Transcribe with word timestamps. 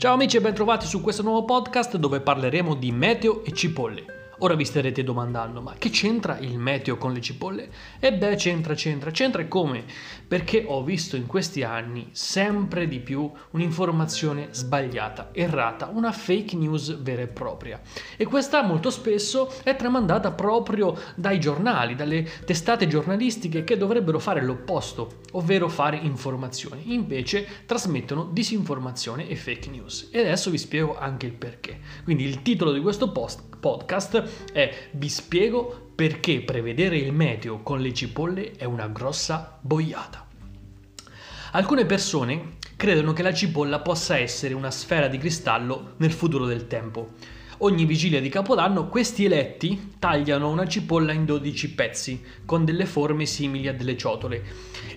Ciao 0.00 0.14
amici 0.14 0.38
e 0.38 0.40
bentrovati 0.40 0.86
su 0.86 1.02
questo 1.02 1.20
nuovo 1.20 1.44
podcast 1.44 1.98
dove 1.98 2.22
parleremo 2.22 2.74
di 2.74 2.90
meteo 2.90 3.44
e 3.44 3.52
cipolle. 3.52 4.19
Ora 4.42 4.54
vi 4.54 4.64
starete 4.64 5.04
domandando, 5.04 5.60
ma 5.60 5.74
che 5.76 5.90
c'entra 5.90 6.38
il 6.38 6.56
meteo 6.56 6.96
con 6.96 7.12
le 7.12 7.20
cipolle? 7.20 7.68
E 7.98 8.14
beh, 8.14 8.36
c'entra, 8.36 8.72
c'entra, 8.72 9.10
c'entra 9.10 9.46
come? 9.46 9.84
Perché 10.26 10.64
ho 10.66 10.82
visto 10.82 11.14
in 11.16 11.26
questi 11.26 11.62
anni 11.62 12.08
sempre 12.12 12.88
di 12.88 13.00
più 13.00 13.30
un'informazione 13.50 14.48
sbagliata, 14.52 15.28
errata, 15.32 15.90
una 15.92 16.10
fake 16.10 16.56
news 16.56 17.02
vera 17.02 17.20
e 17.20 17.26
propria. 17.26 17.82
E 18.16 18.24
questa 18.24 18.62
molto 18.62 18.88
spesso 18.88 19.52
è 19.62 19.76
tramandata 19.76 20.32
proprio 20.32 20.96
dai 21.16 21.38
giornali, 21.38 21.94
dalle 21.94 22.26
testate 22.46 22.86
giornalistiche 22.86 23.62
che 23.62 23.76
dovrebbero 23.76 24.18
fare 24.18 24.42
l'opposto, 24.42 25.18
ovvero 25.32 25.68
fare 25.68 25.98
informazione. 25.98 26.80
Invece 26.84 27.46
trasmettono 27.66 28.30
disinformazione 28.32 29.28
e 29.28 29.36
fake 29.36 29.68
news. 29.68 30.08
E 30.10 30.20
adesso 30.20 30.48
vi 30.48 30.56
spiego 30.56 30.96
anche 30.98 31.26
il 31.26 31.34
perché. 31.34 31.78
Quindi 32.04 32.24
il 32.24 32.40
titolo 32.40 32.72
di 32.72 32.80
questo 32.80 33.12
post 33.12 33.48
podcast 33.60 34.29
è 34.52 34.88
Vi 34.92 35.08
spiego 35.08 35.92
perché 35.94 36.40
prevedere 36.40 36.96
il 36.96 37.12
meteo 37.12 37.62
con 37.62 37.80
le 37.80 37.92
cipolle 37.92 38.52
è 38.52 38.64
una 38.64 38.88
grossa 38.88 39.58
boiata. 39.60 40.26
Alcune 41.52 41.84
persone 41.84 42.58
credono 42.76 43.12
che 43.12 43.22
la 43.22 43.34
cipolla 43.34 43.80
possa 43.80 44.16
essere 44.16 44.54
una 44.54 44.70
sfera 44.70 45.08
di 45.08 45.18
cristallo 45.18 45.94
nel 45.98 46.12
futuro 46.12 46.46
del 46.46 46.66
tempo. 46.66 47.10
Ogni 47.58 47.84
vigilia 47.84 48.22
di 48.22 48.30
Capodanno 48.30 48.88
questi 48.88 49.26
eletti 49.26 49.94
tagliano 49.98 50.48
una 50.48 50.66
cipolla 50.66 51.12
in 51.12 51.26
12 51.26 51.74
pezzi, 51.74 52.24
con 52.46 52.64
delle 52.64 52.86
forme 52.86 53.26
simili 53.26 53.68
a 53.68 53.74
delle 53.74 53.98
ciotole, 53.98 54.42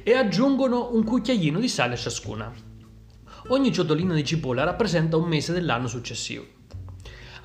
e 0.01 0.13
aggiungono 0.13 0.93
un 0.93 1.03
cucchiaino 1.03 1.59
di 1.59 1.67
sale 1.67 1.95
a 1.95 1.97
ciascuna. 1.97 2.53
Ogni 3.47 3.73
ciotolina 3.73 4.13
di 4.13 4.23
cipolla 4.23 4.63
rappresenta 4.63 5.17
un 5.17 5.27
mese 5.27 5.51
dell'anno 5.51 5.87
successivo. 5.87 6.45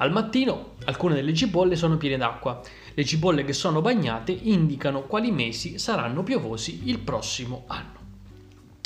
Al 0.01 0.13
mattino 0.13 0.75
alcune 0.85 1.17
delle 1.17 1.35
cipolle 1.35 1.75
sono 1.75 1.97
piene 1.97 2.17
d'acqua. 2.17 2.61
Le 2.95 3.05
cipolle 3.05 3.45
che 3.45 3.53
sono 3.53 3.81
bagnate 3.81 4.31
indicano 4.31 5.03
quali 5.03 5.33
mesi 5.33 5.81
saranno 5.81 6.23
piovosi 6.23 6.89
il 6.89 7.01
prossimo 7.01 7.65
anno. 7.67 7.99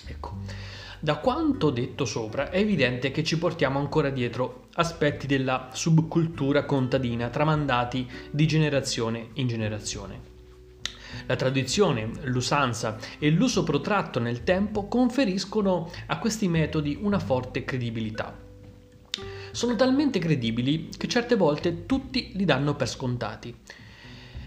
Ecco, 0.06 0.38
da 0.98 1.16
quanto 1.16 1.68
detto 1.68 2.06
sopra 2.06 2.48
è 2.48 2.58
evidente 2.58 3.10
che 3.10 3.22
ci 3.22 3.36
portiamo 3.36 3.78
ancora 3.78 4.08
dietro 4.08 4.68
aspetti 4.74 5.27
della 5.27 5.68
subcultura 5.72 6.64
contadina 6.64 7.28
tramandati 7.28 8.08
di 8.30 8.46
generazione 8.46 9.28
in 9.34 9.48
generazione. 9.48 10.30
La 11.27 11.36
tradizione, 11.36 12.10
l'usanza 12.22 12.96
e 13.18 13.28
l'uso 13.28 13.64
protratto 13.64 14.18
nel 14.18 14.44
tempo 14.44 14.88
conferiscono 14.88 15.90
a 16.06 16.18
questi 16.18 16.48
metodi 16.48 16.98
una 16.98 17.18
forte 17.18 17.66
credibilità 17.66 18.41
sono 19.53 19.77
talmente 19.77 20.19
credibili 20.19 20.89
che 20.97 21.08
certe 21.08 21.36
volte 21.36 21.86
tutti 21.86 22.33
li 22.34 22.45
danno 22.45 22.75
per 22.75 22.89
scontati. 22.89 23.55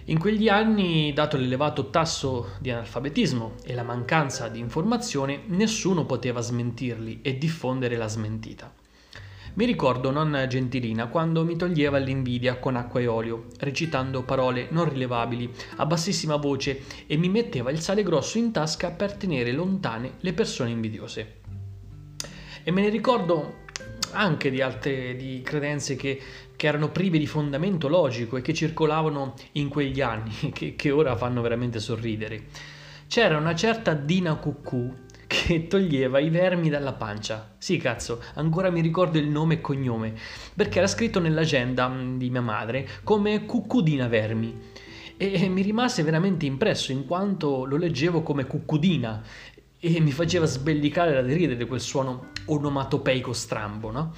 In 0.07 0.19
quegli 0.19 0.49
anni, 0.49 1.13
dato 1.13 1.35
l'elevato 1.35 1.89
tasso 1.89 2.51
di 2.59 2.69
analfabetismo 2.69 3.53
e 3.63 3.73
la 3.73 3.81
mancanza 3.81 4.49
di 4.49 4.59
informazione, 4.59 5.43
nessuno 5.47 6.05
poteva 6.05 6.41
smentirli 6.41 7.21
e 7.23 7.39
diffondere 7.39 7.95
la 7.95 8.07
smentita. 8.07 8.71
Mi 9.55 9.65
ricordo 9.65 10.11
nonna 10.11 10.47
Gentilina 10.47 11.07
quando 11.07 11.45
mi 11.45 11.55
toglieva 11.55 11.97
l'invidia 11.97 12.59
con 12.59 12.75
acqua 12.75 12.99
e 12.99 13.07
olio, 13.07 13.45
recitando 13.59 14.21
parole 14.23 14.67
non 14.69 14.89
rilevabili 14.89 15.49
a 15.77 15.85
bassissima 15.85 16.35
voce 16.35 16.83
e 17.07 17.15
mi 17.15 17.29
metteva 17.29 17.71
il 17.71 17.79
sale 17.79 18.03
grosso 18.03 18.37
in 18.37 18.51
tasca 18.51 18.91
per 18.91 19.13
tenere 19.13 19.53
lontane 19.53 20.15
le 20.19 20.33
persone 20.33 20.71
invidiose. 20.71 21.41
E 22.63 22.71
me 22.71 22.81
ne 22.81 22.89
ricordo 22.89 23.63
anche 24.15 24.49
di 24.49 24.61
altre 24.61 25.15
di 25.15 25.41
credenze 25.43 25.95
che, 25.95 26.19
che, 26.55 26.67
erano 26.67 26.89
prive 26.89 27.17
di 27.17 27.27
fondamento 27.27 27.87
logico 27.87 28.37
e 28.37 28.41
che 28.41 28.53
circolavano 28.53 29.33
in 29.53 29.67
quegli 29.67 30.01
anni, 30.01 30.31
che, 30.53 30.75
che 30.75 30.91
ora 30.91 31.15
fanno 31.15 31.41
veramente 31.41 31.79
sorridere. 31.79 32.45
C'era 33.07 33.37
una 33.37 33.53
certa 33.53 33.93
Dina 33.93 34.35
Cucù 34.35 35.03
che 35.27 35.67
toglieva 35.69 36.19
i 36.19 36.29
vermi 36.29 36.69
dalla 36.69 36.93
pancia. 36.93 37.55
Sì, 37.57 37.77
cazzo, 37.77 38.21
ancora 38.35 38.69
mi 38.69 38.81
ricordo 38.81 39.17
il 39.17 39.27
nome 39.27 39.55
e 39.55 39.61
cognome, 39.61 40.13
perché 40.55 40.79
era 40.79 40.87
scritto 40.87 41.19
nell'agenda 41.19 41.87
mm, 41.87 42.17
di 42.17 42.29
mia 42.29 42.41
madre 42.41 42.87
come 43.03 43.45
Cuccudina 43.45 44.07
Vermi. 44.07 44.73
E 45.17 45.47
mi 45.47 45.61
rimase 45.61 46.03
veramente 46.03 46.45
impresso 46.45 46.91
in 46.91 47.05
quanto 47.05 47.63
lo 47.63 47.77
leggevo 47.77 48.21
come 48.21 48.45
Cuccudina 48.45 49.23
e 49.79 49.99
mi 49.99 50.11
faceva 50.11 50.45
sbellicare 50.45 51.13
da 51.13 51.21
ridere 51.21 51.65
quel 51.65 51.79
suono 51.79 52.31
onomatopeico 52.45 53.33
strambo, 53.33 53.91
no? 53.91 54.13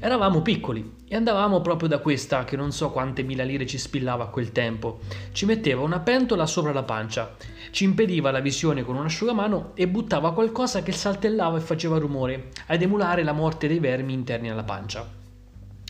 Eravamo 0.00 0.40
piccoli 0.40 0.94
e 1.06 1.16
andavamo 1.16 1.60
proprio 1.60 1.88
da 1.88 1.98
questa, 1.98 2.44
che 2.44 2.56
non 2.56 2.72
so 2.72 2.90
quante 2.90 3.22
mila 3.22 3.44
lire 3.44 3.66
ci 3.66 3.76
spillava 3.76 4.24
a 4.24 4.28
quel 4.28 4.50
tempo. 4.50 5.00
Ci 5.32 5.44
metteva 5.44 5.82
una 5.82 6.00
pentola 6.00 6.46
sopra 6.46 6.72
la 6.72 6.82
pancia, 6.82 7.36
ci 7.70 7.84
impediva 7.84 8.30
la 8.30 8.40
visione 8.40 8.84
con 8.84 8.96
un 8.96 9.04
asciugamano 9.04 9.72
e 9.74 9.86
buttava 9.86 10.32
qualcosa 10.32 10.82
che 10.82 10.92
saltellava 10.92 11.58
e 11.58 11.60
faceva 11.60 11.98
rumore, 11.98 12.48
ad 12.66 12.80
emulare 12.80 13.22
la 13.22 13.32
morte 13.32 13.68
dei 13.68 13.80
vermi 13.80 14.14
interni 14.14 14.50
alla 14.50 14.64
pancia. 14.64 15.20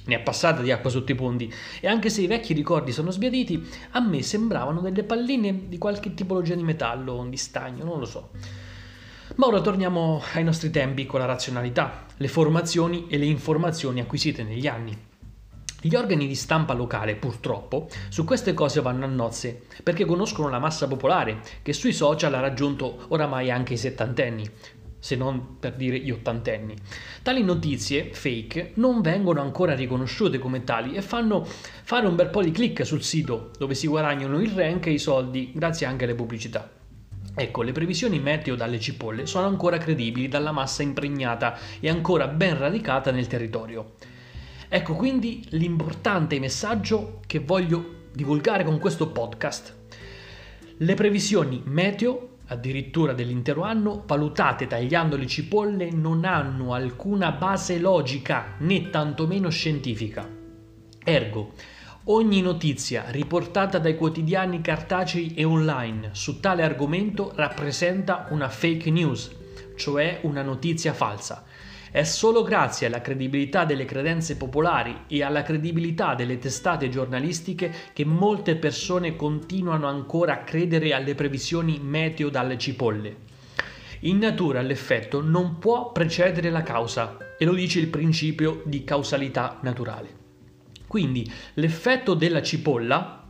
Ne 0.04 0.16
è 0.16 0.20
passata 0.20 0.62
di 0.62 0.72
acqua 0.72 0.90
sotto 0.90 1.12
i 1.12 1.14
ponti 1.14 1.52
e 1.80 1.86
anche 1.86 2.10
se 2.10 2.22
i 2.22 2.26
vecchi 2.26 2.54
ricordi 2.54 2.90
sono 2.90 3.12
sbiaditi, 3.12 3.64
a 3.92 4.00
me 4.00 4.20
sembravano 4.22 4.80
delle 4.80 5.04
palline 5.04 5.68
di 5.68 5.78
qualche 5.78 6.12
tipologia 6.12 6.56
di 6.56 6.64
metallo, 6.64 7.24
di 7.28 7.36
stagno, 7.36 7.84
non 7.84 8.00
lo 8.00 8.04
so. 8.04 8.30
Ma 9.36 9.46
ora 9.46 9.62
torniamo 9.62 10.22
ai 10.34 10.44
nostri 10.44 10.70
tempi 10.70 11.06
con 11.06 11.18
la 11.18 11.24
razionalità, 11.24 12.04
le 12.18 12.28
formazioni 12.28 13.06
e 13.08 13.16
le 13.16 13.24
informazioni 13.24 14.00
acquisite 14.00 14.42
negli 14.42 14.66
anni. 14.66 14.94
Gli 15.80 15.94
organi 15.94 16.26
di 16.26 16.34
stampa 16.34 16.74
locale, 16.74 17.16
purtroppo, 17.16 17.88
su 18.10 18.24
queste 18.24 18.52
cose 18.52 18.82
vanno 18.82 19.06
a 19.06 19.08
nozze, 19.08 19.62
perché 19.82 20.04
conoscono 20.04 20.50
la 20.50 20.58
massa 20.58 20.86
popolare, 20.86 21.40
che 21.62 21.72
sui 21.72 21.94
social 21.94 22.34
ha 22.34 22.40
raggiunto 22.40 23.06
oramai 23.08 23.50
anche 23.50 23.72
i 23.72 23.78
settantenni, 23.78 24.48
se 24.98 25.16
non 25.16 25.56
per 25.58 25.76
dire 25.76 25.98
gli 25.98 26.10
ottantenni. 26.10 26.76
Tali 27.22 27.42
notizie 27.42 28.12
fake 28.12 28.72
non 28.74 29.00
vengono 29.00 29.40
ancora 29.40 29.74
riconosciute 29.74 30.38
come 30.38 30.62
tali 30.62 30.94
e 30.94 31.00
fanno 31.00 31.44
fare 31.46 32.06
un 32.06 32.16
bel 32.16 32.28
po' 32.28 32.42
di 32.42 32.50
click 32.50 32.84
sul 32.84 33.02
sito, 33.02 33.50
dove 33.56 33.74
si 33.74 33.86
guadagnano 33.86 34.38
il 34.40 34.50
rank 34.50 34.86
e 34.86 34.92
i 34.92 34.98
soldi 34.98 35.52
grazie 35.54 35.86
anche 35.86 36.04
alle 36.04 36.14
pubblicità. 36.14 36.81
Ecco, 37.34 37.62
le 37.62 37.72
previsioni 37.72 38.18
meteo 38.18 38.54
dalle 38.54 38.78
cipolle 38.78 39.24
sono 39.26 39.46
ancora 39.46 39.78
credibili 39.78 40.28
dalla 40.28 40.52
massa 40.52 40.82
impregnata 40.82 41.56
e 41.80 41.88
ancora 41.88 42.28
ben 42.28 42.58
radicata 42.58 43.10
nel 43.10 43.26
territorio. 43.26 43.94
Ecco 44.68 44.94
quindi 44.94 45.44
l'importante 45.50 46.38
messaggio 46.38 47.20
che 47.26 47.38
voglio 47.38 48.00
divulgare 48.12 48.64
con 48.64 48.78
questo 48.78 49.08
podcast. 49.08 49.76
Le 50.76 50.94
previsioni 50.94 51.62
meteo, 51.64 52.38
addirittura 52.48 53.14
dell'intero 53.14 53.62
anno, 53.62 54.02
valutate 54.06 54.66
tagliando 54.66 55.16
le 55.16 55.26
cipolle, 55.26 55.90
non 55.90 56.24
hanno 56.24 56.74
alcuna 56.74 57.32
base 57.32 57.78
logica 57.78 58.56
né 58.58 58.90
tantomeno 58.90 59.48
scientifica. 59.48 60.28
Ergo, 61.04 61.52
Ogni 62.06 62.40
notizia 62.40 63.04
riportata 63.10 63.78
dai 63.78 63.96
quotidiani 63.96 64.60
cartacei 64.60 65.34
e 65.36 65.44
online 65.44 66.10
su 66.14 66.40
tale 66.40 66.64
argomento 66.64 67.30
rappresenta 67.36 68.26
una 68.30 68.48
fake 68.48 68.90
news, 68.90 69.30
cioè 69.76 70.18
una 70.22 70.42
notizia 70.42 70.94
falsa. 70.94 71.44
È 71.92 72.02
solo 72.02 72.42
grazie 72.42 72.88
alla 72.88 73.00
credibilità 73.00 73.64
delle 73.64 73.84
credenze 73.84 74.36
popolari 74.36 75.02
e 75.06 75.22
alla 75.22 75.44
credibilità 75.44 76.16
delle 76.16 76.40
testate 76.40 76.88
giornalistiche 76.88 77.72
che 77.92 78.04
molte 78.04 78.56
persone 78.56 79.14
continuano 79.14 79.86
ancora 79.86 80.32
a 80.32 80.42
credere 80.42 80.94
alle 80.94 81.14
previsioni 81.14 81.78
meteo 81.78 82.30
dalle 82.30 82.58
cipolle. 82.58 83.16
In 84.00 84.18
natura 84.18 84.60
l'effetto 84.60 85.22
non 85.22 85.60
può 85.60 85.92
precedere 85.92 86.50
la 86.50 86.64
causa 86.64 87.36
e 87.38 87.44
lo 87.44 87.54
dice 87.54 87.78
il 87.78 87.86
principio 87.86 88.62
di 88.64 88.82
causalità 88.82 89.60
naturale. 89.62 90.21
Quindi 90.92 91.26
l'effetto 91.54 92.12
della 92.12 92.42
cipolla 92.42 93.26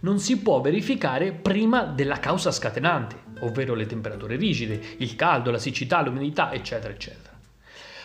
non 0.00 0.18
si 0.18 0.38
può 0.38 0.62
verificare 0.62 1.32
prima 1.32 1.82
della 1.84 2.18
causa 2.18 2.50
scatenante, 2.50 3.16
ovvero 3.40 3.74
le 3.74 3.84
temperature 3.84 4.36
rigide, 4.36 4.80
il 4.96 5.14
caldo, 5.14 5.50
la 5.50 5.58
siccità, 5.58 6.00
l'umidità, 6.00 6.50
eccetera, 6.50 6.94
eccetera. 6.94 7.38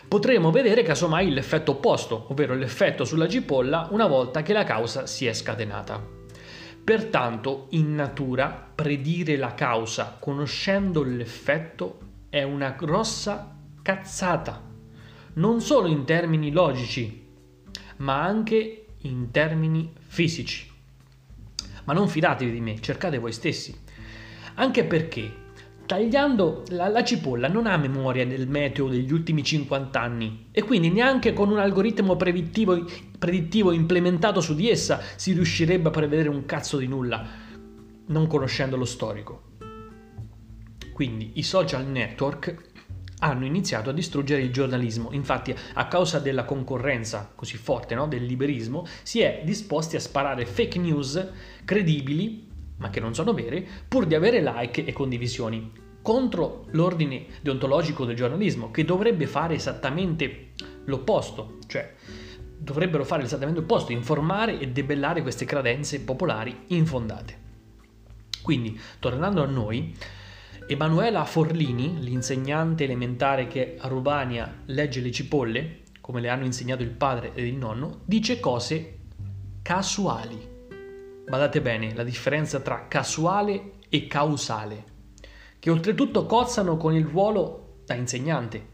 Potremo 0.05 0.51
vedere 0.51 0.83
casomai 0.83 1.31
l'effetto 1.31 1.71
opposto, 1.71 2.25
ovvero 2.27 2.53
l'effetto 2.55 3.05
sulla 3.05 3.29
cipolla 3.29 3.87
una 3.91 4.05
volta 4.05 4.41
che 4.41 4.51
la 4.51 4.65
causa 4.65 5.07
si 5.07 5.25
è 5.25 5.31
scatenata. 5.31 6.05
Pertanto, 6.83 7.67
in 7.69 7.95
natura, 7.95 8.69
predire 8.75 9.37
la 9.37 9.53
causa 9.53 10.17
conoscendo 10.19 11.03
l'effetto 11.03 11.99
è 12.27 12.43
una 12.43 12.71
grossa 12.71 13.55
cazzata, 13.81 14.61
non 15.35 15.61
solo 15.61 15.87
in 15.87 16.03
termini 16.03 16.51
logici, 16.51 17.27
ma 17.99 18.21
anche 18.21 18.78
in 19.01 19.31
termini 19.31 19.91
fisici. 20.07 20.67
Ma 21.85 21.93
non 21.93 22.07
fidatevi 22.07 22.51
di 22.51 22.61
me, 22.61 22.79
cercate 22.79 23.17
voi 23.17 23.31
stessi. 23.31 23.75
Anche 24.55 24.83
perché 24.83 25.47
Tagliando 25.89 26.65
la, 26.67 26.87
la, 26.87 27.03
cipolla 27.03 27.47
non 27.47 27.65
ha 27.65 27.75
memoria 27.75 28.23
del 28.23 28.47
meteo 28.47 28.87
degli 28.87 29.11
ultimi 29.11 29.43
50 29.43 29.99
anni 29.99 30.45
e 30.51 30.61
quindi 30.61 30.91
neanche 30.91 31.33
con 31.33 31.49
un 31.49 31.57
algoritmo 31.57 32.15
predittivo, 32.15 32.85
predittivo 33.17 33.71
implementato 33.71 34.39
su 34.39 34.53
di 34.53 34.69
essa 34.69 35.01
si 35.15 35.33
riuscirebbe 35.33 35.87
a 35.87 35.91
prevedere 35.91 36.29
un 36.29 36.45
cazzo 36.45 36.77
di 36.77 36.85
nulla, 36.85 37.25
non 38.05 38.27
conoscendo 38.27 38.77
lo 38.77 38.85
storico. 38.85 39.41
Quindi 40.93 41.31
i 41.39 41.41
social 41.41 41.87
network 41.87 42.68
hanno 43.19 43.45
iniziato 43.45 43.89
a 43.89 43.93
distruggere 43.93 44.41
il 44.41 44.51
giornalismo. 44.51 45.11
Infatti, 45.11 45.53
a 45.73 45.87
causa 45.87 46.19
della 46.19 46.45
concorrenza 46.45 47.31
così 47.35 47.57
forte 47.57 47.95
no, 47.95 48.07
del 48.07 48.23
liberismo, 48.23 48.85
si 49.03 49.21
è 49.21 49.41
disposti 49.43 49.95
a 49.95 49.99
sparare 49.99 50.45
fake 50.45 50.79
news 50.79 51.31
credibili 51.65 52.47
ma 52.79 52.89
che 52.89 52.99
non 52.99 53.13
sono 53.13 53.33
vere, 53.33 53.65
pur 53.87 54.05
di 54.05 54.15
avere 54.15 54.41
like 54.41 54.85
e 54.85 54.93
condivisioni, 54.93 55.71
contro 56.01 56.65
l'ordine 56.71 57.25
deontologico 57.41 58.05
del 58.05 58.15
giornalismo, 58.15 58.71
che 58.71 58.85
dovrebbe 58.85 59.27
fare 59.27 59.55
esattamente 59.55 60.51
l'opposto, 60.85 61.57
cioè 61.67 61.93
dovrebbero 62.57 63.05
fare 63.05 63.23
esattamente 63.23 63.59
l'opposto, 63.61 63.91
informare 63.91 64.59
e 64.59 64.69
debellare 64.69 65.21
queste 65.21 65.45
credenze 65.45 66.01
popolari 66.01 66.63
infondate. 66.67 67.47
Quindi, 68.41 68.79
tornando 68.99 69.43
a 69.43 69.45
noi, 69.45 69.93
Emanuela 70.71 71.25
Forlini, 71.25 71.97
l'insegnante 71.99 72.83
elementare 72.83 73.47
che 73.47 73.77
a 73.79 73.87
Rubania 73.87 74.61
legge 74.65 75.01
le 75.01 75.11
cipolle, 75.11 75.79
come 75.99 76.21
le 76.21 76.29
hanno 76.29 76.45
insegnato 76.45 76.83
il 76.83 76.91
padre 76.91 77.31
ed 77.33 77.47
il 77.47 77.55
nonno, 77.55 78.01
dice 78.05 78.39
cose 78.39 78.99
casuali. 79.63 80.47
Badate 81.27 81.61
bene, 81.61 81.95
la 81.95 82.03
differenza 82.03 82.59
tra 82.59 82.85
casuale 82.87 83.79
e 83.89 84.05
causale, 84.05 84.83
che 85.57 85.71
oltretutto 85.71 86.27
cozzano 86.27 86.77
con 86.77 86.93
il 86.93 87.07
ruolo 87.07 87.79
da 87.83 87.95
insegnante. 87.95 88.67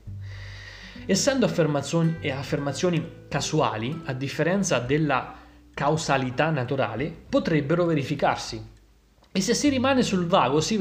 Essendo 1.06 1.46
affermazioni, 1.46 2.30
affermazioni 2.30 3.10
casuali, 3.30 4.02
a 4.04 4.12
differenza 4.12 4.80
della 4.80 5.34
causalità 5.74 6.50
naturale, 6.50 7.10
potrebbero 7.30 7.86
verificarsi. 7.86 8.74
E 9.36 9.42
se 9.42 9.54
si 9.54 9.68
rimane 9.68 10.02
sul 10.02 10.28
vago 10.28 10.62
si, 10.62 10.80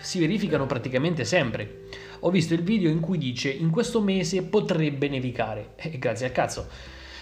si 0.00 0.18
verificano 0.18 0.64
praticamente 0.64 1.26
sempre. 1.26 1.82
Ho 2.20 2.30
visto 2.30 2.54
il 2.54 2.62
video 2.62 2.88
in 2.88 2.98
cui 2.98 3.18
dice 3.18 3.50
in 3.50 3.68
questo 3.68 4.00
mese 4.00 4.42
potrebbe 4.44 5.06
nevicare. 5.06 5.74
E 5.92 5.98
grazie 5.98 6.24
al 6.24 6.32
cazzo. 6.32 6.66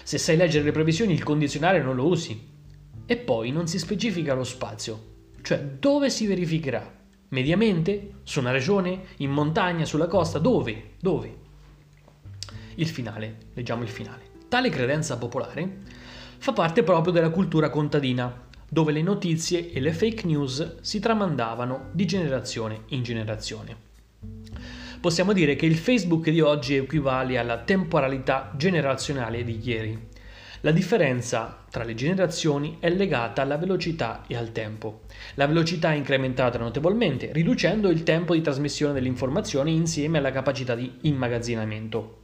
Se 0.03 0.17
sai 0.17 0.37
leggere 0.37 0.63
le 0.63 0.71
previsioni 0.71 1.11
il 1.11 1.21
condizionale 1.21 1.83
non 1.83 1.97
lo 1.97 2.07
usi. 2.07 2.49
E 3.05 3.17
poi 3.17 3.51
non 3.51 3.67
si 3.67 3.77
specifica 3.77 4.33
lo 4.35 4.45
spazio, 4.45 5.31
cioè 5.41 5.59
dove 5.59 6.09
si 6.09 6.27
verificherà. 6.27 6.89
Mediamente? 7.27 8.19
Su 8.23 8.39
una 8.39 8.51
regione? 8.51 9.01
In 9.17 9.31
montagna? 9.31 9.83
Sulla 9.83 10.07
costa? 10.07 10.39
Dove? 10.39 10.91
Dove? 10.97 11.37
Il 12.75 12.87
finale, 12.87 13.47
leggiamo 13.53 13.83
il 13.83 13.89
finale. 13.89 14.29
Tale 14.47 14.69
credenza 14.69 15.17
popolare 15.17 15.81
fa 16.43 16.51
parte 16.51 16.83
proprio 16.83 17.13
della 17.13 17.29
cultura 17.29 17.69
contadina, 17.69 18.42
dove 18.73 18.91
le 18.91 19.03
notizie 19.03 19.71
e 19.71 19.79
le 19.79 19.93
fake 19.93 20.25
news 20.25 20.81
si 20.81 20.99
tramandavano 20.99 21.89
di 21.91 22.07
generazione 22.07 22.85
in 22.87 23.03
generazione. 23.03 23.77
Possiamo 24.99 25.31
dire 25.31 25.55
che 25.55 25.67
il 25.67 25.77
Facebook 25.77 26.27
di 26.31 26.41
oggi 26.41 26.73
equivale 26.73 27.37
alla 27.37 27.59
temporalità 27.59 28.51
generazionale 28.57 29.43
di 29.43 29.59
ieri, 29.63 30.07
la 30.61 30.71
differenza 30.71 31.65
tra 31.69 31.83
le 31.83 31.93
generazioni 31.93 32.77
è 32.79 32.89
legata 32.89 33.43
alla 33.43 33.57
velocità 33.57 34.23
e 34.25 34.35
al 34.35 34.51
tempo. 34.51 35.01
La 35.35 35.45
velocità 35.45 35.91
è 35.91 35.95
incrementata 35.95 36.57
notevolmente, 36.57 37.31
riducendo 37.31 37.91
il 37.91 38.01
tempo 38.01 38.33
di 38.33 38.41
trasmissione 38.41 38.93
delle 38.93 39.07
informazioni 39.07 39.75
insieme 39.75 40.17
alla 40.17 40.31
capacità 40.31 40.73
di 40.73 40.91
immagazzinamento, 41.01 42.21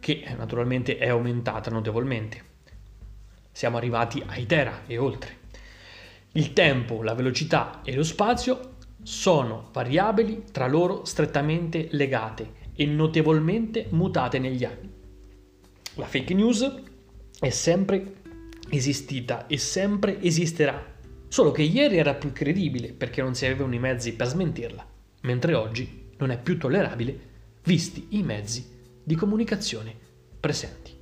che 0.00 0.24
naturalmente 0.36 0.98
è 0.98 1.08
aumentata 1.08 1.70
notevolmente. 1.70 2.50
Siamo 3.52 3.76
arrivati 3.76 4.22
ai 4.26 4.46
tera 4.46 4.82
e 4.86 4.98
oltre. 4.98 5.40
Il 6.32 6.54
tempo, 6.54 7.02
la 7.02 7.14
velocità 7.14 7.82
e 7.84 7.94
lo 7.94 8.02
spazio 8.02 8.76
sono 9.02 9.68
variabili 9.72 10.44
tra 10.50 10.66
loro 10.66 11.04
strettamente 11.04 11.88
legate 11.90 12.60
e 12.74 12.86
notevolmente 12.86 13.86
mutate 13.90 14.38
negli 14.38 14.64
anni. 14.64 14.90
La 15.96 16.06
fake 16.06 16.32
news 16.32 16.82
è 17.38 17.50
sempre 17.50 18.20
esistita 18.70 19.46
e 19.46 19.58
sempre 19.58 20.20
esisterà, 20.22 20.82
solo 21.28 21.50
che 21.50 21.62
ieri 21.62 21.98
era 21.98 22.14
più 22.14 22.32
credibile 22.32 22.92
perché 22.92 23.20
non 23.20 23.34
si 23.34 23.44
avevano 23.44 23.74
i 23.74 23.78
mezzi 23.78 24.14
per 24.14 24.28
smentirla, 24.28 24.86
mentre 25.22 25.54
oggi 25.54 26.10
non 26.16 26.30
è 26.30 26.40
più 26.40 26.56
tollerabile 26.56 27.30
visti 27.64 28.06
i 28.10 28.22
mezzi 28.22 28.66
di 29.04 29.14
comunicazione 29.14 29.94
presenti. 30.40 31.01